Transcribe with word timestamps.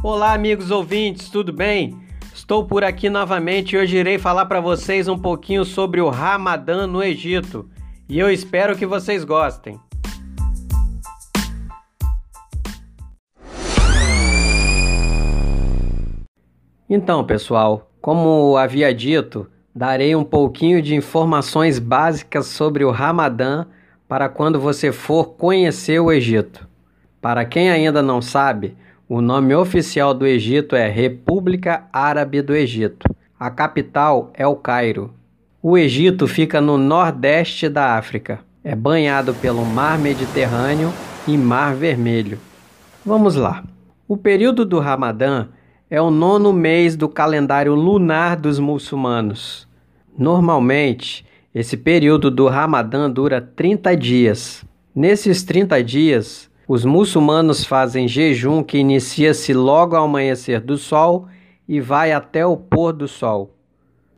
Olá, 0.00 0.32
amigos 0.32 0.70
ouvintes, 0.70 1.28
tudo 1.28 1.52
bem? 1.52 1.98
Estou 2.32 2.64
por 2.64 2.84
aqui 2.84 3.10
novamente 3.10 3.74
e 3.74 3.78
hoje 3.78 3.96
irei 3.96 4.16
falar 4.16 4.46
para 4.46 4.60
vocês 4.60 5.08
um 5.08 5.18
pouquinho 5.18 5.64
sobre 5.64 6.00
o 6.00 6.08
Ramadã 6.08 6.86
no 6.86 7.02
Egito 7.02 7.68
e 8.08 8.16
eu 8.16 8.30
espero 8.30 8.76
que 8.76 8.86
vocês 8.86 9.24
gostem. 9.24 9.76
Então, 16.88 17.24
pessoal, 17.24 17.90
como 18.00 18.56
havia 18.56 18.94
dito, 18.94 19.48
darei 19.74 20.14
um 20.14 20.24
pouquinho 20.24 20.80
de 20.80 20.94
informações 20.94 21.80
básicas 21.80 22.46
sobre 22.46 22.84
o 22.84 22.92
Ramadã 22.92 23.66
para 24.06 24.28
quando 24.28 24.60
você 24.60 24.92
for 24.92 25.30
conhecer 25.30 25.98
o 25.98 26.12
Egito. 26.12 26.68
Para 27.20 27.44
quem 27.44 27.68
ainda 27.68 28.00
não 28.00 28.22
sabe, 28.22 28.76
o 29.08 29.22
nome 29.22 29.54
oficial 29.54 30.12
do 30.12 30.26
Egito 30.26 30.76
é 30.76 30.86
República 30.86 31.84
Árabe 31.90 32.42
do 32.42 32.54
Egito. 32.54 33.08
A 33.40 33.50
capital 33.50 34.30
é 34.34 34.46
o 34.46 34.54
Cairo. 34.54 35.14
O 35.62 35.78
Egito 35.78 36.26
fica 36.26 36.60
no 36.60 36.76
nordeste 36.76 37.70
da 37.70 37.96
África. 37.96 38.40
É 38.62 38.74
banhado 38.74 39.32
pelo 39.32 39.64
Mar 39.64 39.98
Mediterrâneo 39.98 40.92
e 41.26 41.38
Mar 41.38 41.74
Vermelho. 41.74 42.38
Vamos 43.04 43.34
lá. 43.34 43.64
O 44.06 44.14
período 44.14 44.66
do 44.66 44.78
Ramadã 44.78 45.46
é 45.88 46.02
o 46.02 46.10
nono 46.10 46.52
mês 46.52 46.94
do 46.94 47.08
calendário 47.08 47.74
lunar 47.74 48.36
dos 48.36 48.58
muçulmanos. 48.58 49.66
Normalmente, 50.18 51.24
esse 51.54 51.78
período 51.78 52.30
do 52.30 52.46
Ramadã 52.46 53.10
dura 53.10 53.40
30 53.40 53.96
dias. 53.96 54.64
Nesses 54.94 55.42
30 55.44 55.82
dias, 55.82 56.47
os 56.68 56.84
muçulmanos 56.84 57.64
fazem 57.64 58.06
jejum 58.06 58.62
que 58.62 58.76
inicia-se 58.76 59.54
logo 59.54 59.96
ao 59.96 60.04
amanhecer 60.04 60.60
do 60.60 60.76
sol 60.76 61.26
e 61.66 61.80
vai 61.80 62.12
até 62.12 62.44
o 62.44 62.58
pôr 62.58 62.92
do 62.92 63.08
sol. 63.08 63.54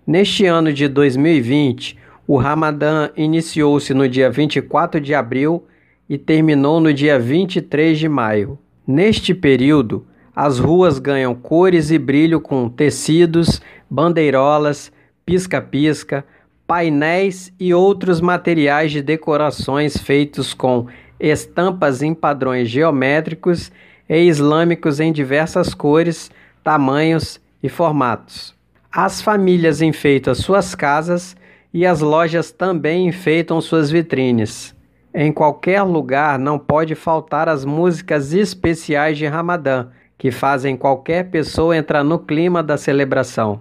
Neste 0.04 0.46
ano 0.46 0.72
de 0.72 0.88
2020, 0.88 1.96
o 2.26 2.36
Ramadã 2.36 3.10
iniciou-se 3.16 3.94
no 3.94 4.08
dia 4.08 4.28
24 4.28 5.00
de 5.00 5.14
abril 5.14 5.64
e 6.08 6.18
terminou 6.18 6.80
no 6.80 6.92
dia 6.92 7.20
23 7.20 7.96
de 7.96 8.08
maio. 8.08 8.58
Neste 8.84 9.32
período, 9.32 10.04
as 10.34 10.58
ruas 10.58 10.98
ganham 10.98 11.36
cores 11.36 11.92
e 11.92 11.98
brilho 11.98 12.40
com 12.40 12.68
tecidos, 12.68 13.62
bandeirolas, 13.88 14.90
pisca-pisca, 15.24 16.24
painéis 16.66 17.52
e 17.60 17.72
outros 17.72 18.20
materiais 18.20 18.90
de 18.90 19.02
decorações 19.02 19.96
feitos 19.96 20.52
com 20.52 20.86
estampas 21.20 22.02
em 22.02 22.14
padrões 22.14 22.68
geométricos 22.68 23.70
e 24.08 24.18
islâmicos 24.22 24.98
em 24.98 25.12
diversas 25.12 25.74
cores, 25.74 26.30
tamanhos 26.64 27.40
e 27.62 27.68
formatos. 27.68 28.55
As 28.90 29.22
famílias 29.22 29.80
enfeitam 29.80 30.34
suas 30.34 30.74
casas 30.74 31.36
e 31.72 31.86
as 31.86 32.00
lojas 32.00 32.50
também 32.50 33.06
enfeitam 33.06 33.61
suas 33.61 33.90
vitrines. 33.90 34.74
Em 35.14 35.33
qualquer 35.33 35.83
lugar 35.83 36.39
não 36.39 36.58
pode 36.58 36.95
faltar 36.95 37.48
as 37.48 37.64
músicas 37.64 38.33
especiais 38.33 39.18
de 39.18 39.27
Ramadã, 39.27 39.89
que 40.16 40.30
fazem 40.30 40.77
qualquer 40.77 41.30
pessoa 41.30 41.77
entrar 41.77 42.05
no 42.05 42.18
clima 42.18 42.62
da 42.62 42.77
celebração. 42.77 43.61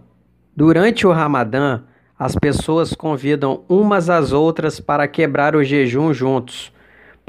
Durante 0.55 1.07
o 1.07 1.11
Ramadã, 1.11 1.81
as 2.17 2.35
pessoas 2.35 2.93
convidam 2.93 3.63
umas 3.69 4.09
às 4.09 4.33
outras 4.33 4.79
para 4.79 5.07
quebrar 5.07 5.55
o 5.55 5.63
jejum 5.63 6.13
juntos, 6.13 6.71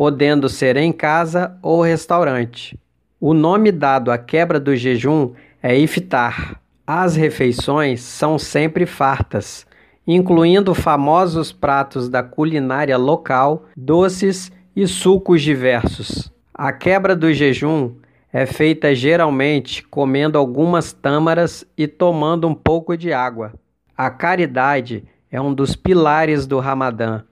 podendo 0.01 0.49
ser 0.49 0.79
em 0.79 0.93
casa 0.93 1.59
ou 1.61 1.83
restaurante. 1.83 2.75
O 3.21 3.35
nome 3.35 3.71
dado 3.71 4.11
à 4.11 4.17
quebra 4.17 4.59
do 4.59 4.75
jejum 4.75 5.35
é 5.63 5.77
iftar. 5.77 6.59
As 6.87 7.17
refeições 7.17 8.01
são 8.01 8.39
sempre 8.39 8.87
fartas, 8.87 9.67
incluindo 10.07 10.75
famosos 10.75 11.53
pratos 11.53 12.09
da 12.09 12.23
culinária 12.23 12.97
local, 12.97 13.67
doces 13.77 14.51
e 14.75 14.87
sucos 14.87 15.43
diversos. 15.43 16.33
A 16.55 16.73
quebra 16.73 17.15
do 17.15 17.31
jejum 17.31 17.93
é 18.33 18.47
feita 18.47 18.95
geralmente 18.95 19.87
comendo 19.87 20.39
algumas 20.39 20.95
tâmaras 20.95 21.63
e 21.77 21.87
tomando 21.87 22.49
um 22.49 22.55
pouco 22.55 22.97
de 22.97 23.13
água. 23.13 23.53
A 23.95 24.09
caridade 24.09 25.05
é 25.31 25.39
um 25.39 25.53
dos 25.53 25.77
pilares 25.77 26.47
do 26.47 26.59
Ramadã. 26.59 27.23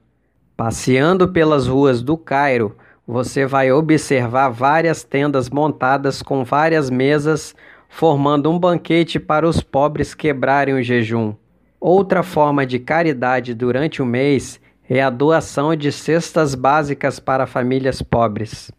Passeando 0.58 1.28
pelas 1.28 1.68
ruas 1.68 2.02
do 2.02 2.16
Cairo, 2.16 2.74
você 3.06 3.46
vai 3.46 3.70
observar 3.70 4.48
várias 4.48 5.04
tendas 5.04 5.48
montadas 5.48 6.20
com 6.20 6.42
várias 6.42 6.90
mesas, 6.90 7.54
formando 7.88 8.50
um 8.50 8.58
banquete 8.58 9.20
para 9.20 9.48
os 9.48 9.62
pobres 9.62 10.14
quebrarem 10.14 10.74
o 10.74 10.82
jejum. 10.82 11.32
Outra 11.80 12.24
forma 12.24 12.66
de 12.66 12.80
caridade 12.80 13.54
durante 13.54 14.02
o 14.02 14.04
mês 14.04 14.60
é 14.90 15.00
a 15.00 15.10
doação 15.10 15.76
de 15.76 15.92
cestas 15.92 16.56
básicas 16.56 17.20
para 17.20 17.46
famílias 17.46 18.02
pobres. 18.02 18.72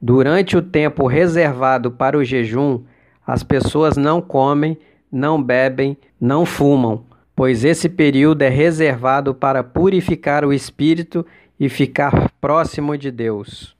Durante 0.00 0.56
o 0.56 0.62
tempo 0.62 1.06
reservado 1.06 1.90
para 1.90 2.16
o 2.16 2.24
jejum, 2.24 2.80
as 3.26 3.42
pessoas 3.42 3.98
não 3.98 4.22
comem, 4.22 4.78
não 5.12 5.42
bebem, 5.42 5.98
não 6.18 6.46
fumam, 6.46 7.04
pois 7.36 7.64
esse 7.64 7.86
período 7.90 8.40
é 8.40 8.48
reservado 8.48 9.34
para 9.34 9.62
purificar 9.62 10.42
o 10.42 10.54
espírito 10.54 11.24
e 11.60 11.68
ficar 11.68 12.32
próximo 12.40 12.96
de 12.96 13.10
Deus. 13.10 13.76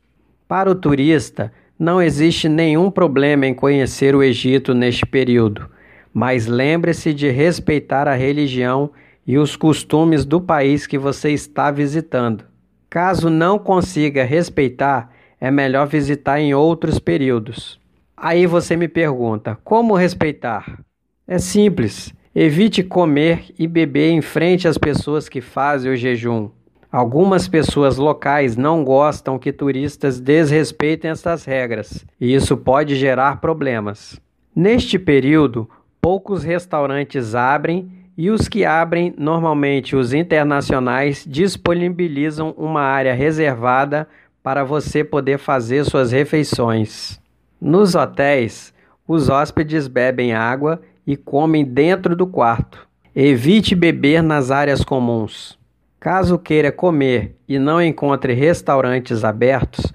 Para 0.47 0.71
o 0.71 0.75
turista, 0.75 1.50
não 1.78 2.00
existe 2.00 2.49
nenhum 2.49 2.91
problema 2.91 3.47
em 3.47 3.55
conhecer 3.55 4.15
o 4.15 4.22
Egito 4.22 4.75
neste 4.75 5.06
período, 5.06 5.69
mas 6.12 6.47
lembre-se 6.47 7.15
de 7.15 7.31
respeitar 7.31 8.06
a 8.06 8.15
religião 8.15 8.91
e 9.27 9.39
os 9.39 9.56
costumes 9.56 10.25
do 10.25 10.41
país 10.41 10.87
que 10.87 10.99
você 10.99 11.31
está 11.31 11.71
visitando. 11.71 12.45
Caso 12.89 13.28
não 13.28 13.59
consiga 13.59 14.22
respeitar, 14.22 15.11
é 15.41 15.50
melhor 15.50 15.87
visitar 15.87 16.41
em 16.41 16.55
outros 16.55 16.99
períodos. 16.99 17.81
Aí 18.16 18.47
você 18.47 18.77
me 18.77 18.89
pergunta: 18.89 19.59
como 19.65 19.95
respeitar? 19.95 20.81
É 21.27 21.39
simples. 21.39 22.15
Evite 22.38 22.82
comer 22.82 23.47
e 23.58 23.66
beber 23.66 24.10
em 24.10 24.20
frente 24.20 24.69
às 24.69 24.76
pessoas 24.76 25.26
que 25.26 25.41
fazem 25.41 25.91
o 25.91 25.97
jejum. 25.97 26.50
Algumas 26.92 27.48
pessoas 27.48 27.97
locais 27.97 28.58
não 28.58 28.84
gostam 28.84 29.38
que 29.38 29.50
turistas 29.50 30.20
desrespeitem 30.20 31.12
essas 31.12 31.47
regras, 31.47 32.04
e 32.20 32.34
isso 32.34 32.54
pode 32.54 32.94
gerar 32.94 33.41
problemas. 33.41 34.20
Neste 34.54 34.98
período, 34.98 35.66
poucos 35.98 36.44
restaurantes 36.44 37.34
abrem 37.34 37.91
e 38.19 38.28
os 38.28 38.48
que 38.48 38.66
abrem, 38.66 39.14
normalmente 39.16 39.97
os 39.97 40.12
internacionais, 40.12 41.24
disponibilizam 41.27 42.54
uma 42.59 42.82
área 42.82 43.15
reservada 43.15 44.06
para 44.42 44.62
você 44.62 45.03
poder 45.03 45.39
fazer 45.39 45.84
suas 45.84 46.12
refeições. 46.12 47.18
Nos 47.59 47.94
hotéis, 47.94 48.74
os 49.09 49.30
hóspedes 49.30 49.89
bebem 49.89 50.34
água 50.34 50.82
e 51.06 51.16
comem 51.16 51.64
dentro 51.64 52.16
do 52.16 52.26
quarto. 52.26 52.86
Evite 53.14 53.74
beber 53.74 54.22
nas 54.22 54.50
áreas 54.50 54.84
comuns. 54.84 55.58
Caso 56.00 56.38
queira 56.38 56.72
comer 56.72 57.36
e 57.48 57.58
não 57.58 57.80
encontre 57.80 58.32
restaurantes 58.32 59.24
abertos, 59.24 59.92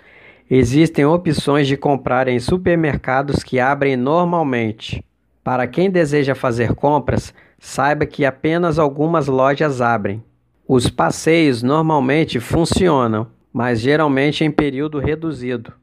existem 0.49 1.05
opções 1.05 1.67
de 1.67 1.77
comprar 1.77 2.27
em 2.27 2.39
supermercados 2.39 3.43
que 3.43 3.59
abrem 3.59 3.95
normalmente. 3.95 5.03
Para 5.43 5.67
quem 5.67 5.89
deseja 5.89 6.35
fazer 6.35 6.73
compras, 6.73 7.33
saiba 7.59 8.05
que 8.05 8.25
apenas 8.25 8.79
algumas 8.79 9.27
lojas 9.27 9.81
abrem. 9.81 10.23
Os 10.67 10.89
passeios 10.89 11.61
normalmente 11.61 12.39
funcionam 12.39 13.27
mas 13.53 13.79
geralmente 13.79 14.43
em 14.43 14.51
período 14.51 14.99
reduzido. 14.99 15.73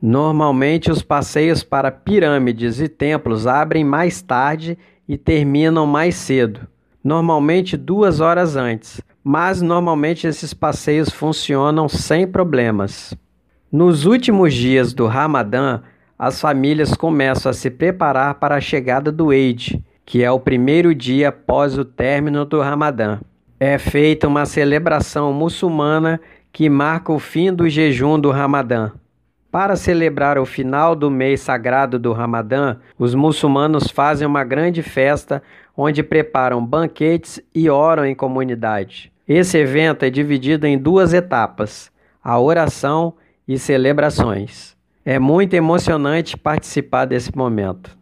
Normalmente, 0.00 0.90
os 0.90 1.02
passeios 1.02 1.62
para 1.62 1.90
pirâmides 1.90 2.80
e 2.80 2.88
templos 2.88 3.46
abrem 3.46 3.84
mais 3.84 4.22
tarde 4.22 4.78
e 5.08 5.16
terminam 5.16 5.86
mais 5.86 6.14
cedo, 6.14 6.68
normalmente 7.02 7.76
duas 7.76 8.20
horas 8.20 8.54
antes, 8.54 9.00
mas 9.24 9.60
normalmente 9.60 10.26
esses 10.26 10.54
passeios 10.54 11.08
funcionam 11.08 11.88
sem 11.88 12.26
problemas. 12.26 13.14
Nos 13.72 14.06
últimos 14.06 14.54
dias 14.54 14.92
do 14.92 15.06
Ramadã, 15.06 15.80
as 16.18 16.40
famílias 16.40 16.94
começam 16.94 17.50
a 17.50 17.52
se 17.52 17.70
preparar 17.70 18.34
para 18.34 18.56
a 18.56 18.60
chegada 18.60 19.10
do 19.10 19.32
Eid, 19.32 19.82
que 20.06 20.22
é 20.22 20.30
o 20.30 20.40
primeiro 20.40 20.94
dia 20.94 21.28
após 21.28 21.76
o 21.76 21.84
término 21.84 22.44
do 22.44 22.60
Ramadã. 22.60 23.18
É 23.60 23.76
feita 23.78 24.28
uma 24.28 24.46
celebração 24.46 25.32
muçulmana 25.32 26.20
que 26.52 26.70
marca 26.70 27.12
o 27.12 27.18
fim 27.18 27.52
do 27.52 27.68
jejum 27.68 28.18
do 28.18 28.30
Ramadã. 28.30 28.92
Para 29.50 29.76
celebrar 29.76 30.38
o 30.38 30.44
final 30.44 30.94
do 30.94 31.10
mês 31.10 31.40
sagrado 31.40 31.98
do 31.98 32.12
Ramadã, 32.12 32.76
os 32.98 33.14
muçulmanos 33.14 33.90
fazem 33.90 34.26
uma 34.26 34.44
grande 34.44 34.82
festa 34.82 35.42
onde 35.74 36.02
preparam 36.02 36.64
banquetes 36.64 37.40
e 37.54 37.70
oram 37.70 38.04
em 38.04 38.14
comunidade. 38.14 39.10
Esse 39.26 39.56
evento 39.56 40.04
é 40.04 40.10
dividido 40.10 40.66
em 40.66 40.76
duas 40.76 41.14
etapas: 41.14 41.90
a 42.22 42.38
oração 42.38 43.14
e 43.46 43.58
celebrações. 43.58 44.76
É 45.02 45.18
muito 45.18 45.54
emocionante 45.54 46.36
participar 46.36 47.06
desse 47.06 47.34
momento. 47.34 47.97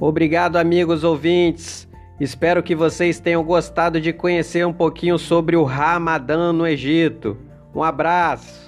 Obrigado, 0.00 0.56
amigos 0.56 1.02
ouvintes. 1.02 1.88
Espero 2.20 2.62
que 2.62 2.74
vocês 2.74 3.20
tenham 3.20 3.42
gostado 3.44 4.00
de 4.00 4.12
conhecer 4.12 4.66
um 4.66 4.72
pouquinho 4.72 5.18
sobre 5.18 5.56
o 5.56 5.64
Ramadã 5.64 6.52
no 6.52 6.66
Egito. 6.66 7.36
Um 7.74 7.82
abraço. 7.82 8.67